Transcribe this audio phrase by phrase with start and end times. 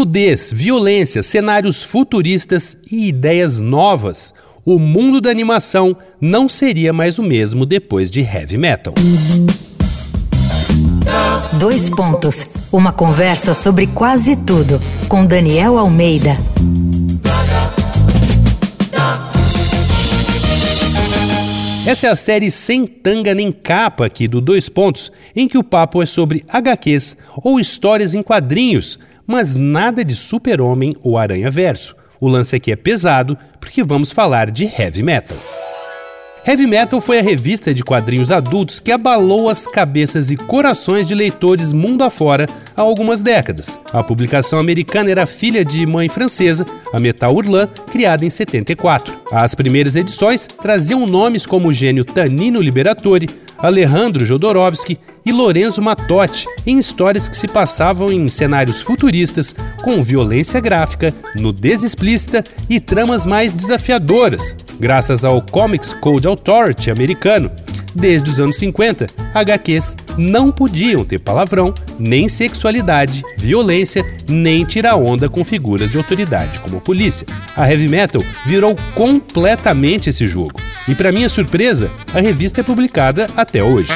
[0.00, 4.32] Nudez, violência, cenários futuristas e ideias novas.
[4.64, 8.94] O mundo da animação não seria mais o mesmo depois de heavy metal.
[11.58, 12.56] Dois pontos.
[12.72, 16.38] Uma conversa sobre quase tudo com Daniel Almeida.
[21.84, 25.64] Essa é a série Sem Tanga Nem Capa aqui do Dois Pontos, em que o
[25.64, 31.94] papo é sobre HQs ou histórias em quadrinhos, mas nada de super-homem ou aranha-verso.
[32.20, 35.36] O lance aqui é pesado porque vamos falar de heavy metal.
[36.46, 41.14] Heavy Metal foi a revista de quadrinhos adultos que abalou as cabeças e corações de
[41.14, 43.78] leitores mundo afora há algumas décadas.
[43.92, 49.20] A publicação americana era filha de mãe francesa, a Metal Hurlan, criada em 74.
[49.30, 53.28] As primeiras edições traziam nomes como o gênio Tanino Liberatore,
[53.62, 60.60] Alejandro Jodorowsky e Lorenzo Mattotti, em histórias que se passavam em cenários futuristas, com violência
[60.60, 67.50] gráfica, nudez explícita e tramas mais desafiadoras, graças ao Comics Code Authority americano.
[67.94, 75.28] Desde os anos 50, HQs não podiam ter palavrão, nem sexualidade, violência, nem tirar onda
[75.28, 77.26] com figuras de autoridade, como a polícia.
[77.56, 80.69] A heavy metal virou completamente esse jogo.
[80.90, 83.92] E para minha surpresa, a revista é publicada até hoje.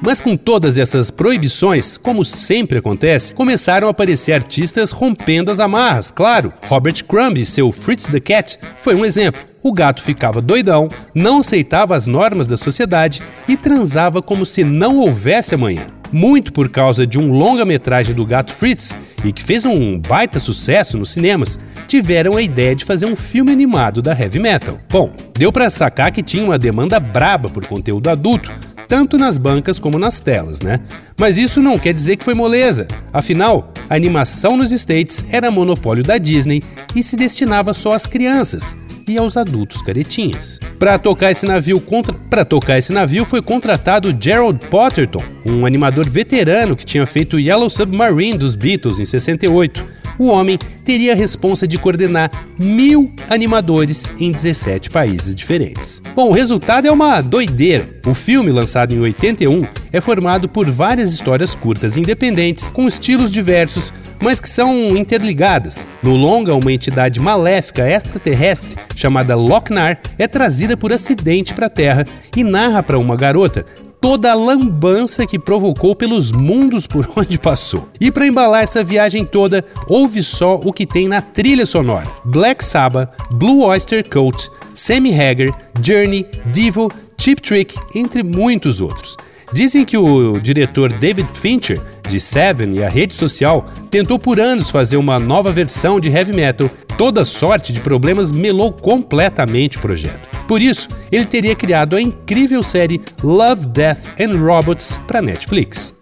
[0.00, 6.10] Mas com todas essas proibições, como sempre acontece, começaram a aparecer artistas rompendo as amarras,
[6.10, 6.50] claro.
[6.66, 9.42] Robert Crumb e seu Fritz the Cat foi um exemplo.
[9.62, 14.98] O gato ficava doidão, não aceitava as normas da sociedade e transava como se não
[14.98, 15.86] houvesse amanhã.
[16.10, 20.98] Muito por causa de um longa-metragem do gato Fritz e que fez um baita sucesso
[20.98, 24.78] nos cinemas, tiveram a ideia de fazer um filme animado da heavy metal.
[24.90, 28.50] Bom, deu para sacar que tinha uma demanda braba por conteúdo adulto,
[28.88, 30.80] tanto nas bancas como nas telas, né?
[31.18, 32.86] Mas isso não quer dizer que foi moleza.
[33.12, 36.62] Afinal, a animação nos States era monopólio da Disney
[36.94, 38.76] e se destinava só às crianças
[39.08, 40.58] e aos adultos caretinhas.
[40.78, 42.12] Para tocar esse navio contra...
[42.12, 47.70] para tocar esse navio foi contratado Gerald Potterton, um animador veterano que tinha feito Yellow
[47.70, 54.30] Submarine dos Beatles em 68 o homem teria a responsa de coordenar mil animadores em
[54.30, 56.02] 17 países diferentes.
[56.14, 57.88] Bom, o resultado é uma doideira.
[58.06, 63.92] O filme, lançado em 81, é formado por várias histórias curtas independentes, com estilos diversos,
[64.22, 65.86] mas que são interligadas.
[66.02, 72.04] No longa, uma entidade maléfica extraterrestre chamada Lochnar é trazida por acidente para a Terra
[72.36, 73.66] e narra para uma garota
[74.02, 77.88] toda a lambança que provocou pelos mundos por onde passou.
[78.00, 82.64] E para embalar essa viagem toda, ouve só o que tem na trilha sonora: Black
[82.64, 89.16] Sabbath, Blue Oyster Cult, Sammy Hagar, Journey, Devo, Cheap Trick, entre muitos outros.
[89.52, 91.78] Dizem que o diretor David Fincher,
[92.12, 96.34] de Seven e a rede social, tentou por anos fazer uma nova versão de heavy
[96.34, 96.70] metal.
[96.98, 100.28] Toda sorte de problemas melou completamente o projeto.
[100.46, 105.94] Por isso, ele teria criado a incrível série Love, Death and Robots para Netflix.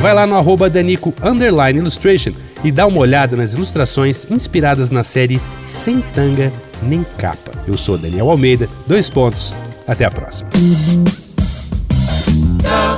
[0.00, 1.14] Vai lá no arroba Danico
[1.74, 2.32] Illustration
[2.64, 6.52] e dá uma olhada nas ilustrações inspiradas na série Sem Tanga
[6.82, 7.52] Nem Capa.
[7.66, 9.54] Eu sou Daniel Almeida, dois pontos.
[9.86, 10.50] Até a próxima.